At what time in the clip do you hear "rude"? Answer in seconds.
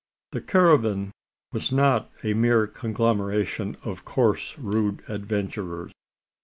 4.57-5.03